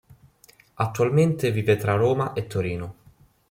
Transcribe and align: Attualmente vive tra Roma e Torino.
Attualmente 0.73 1.51
vive 1.51 1.75
tra 1.77 1.93
Roma 1.93 2.33
e 2.33 2.47
Torino. 2.47 2.95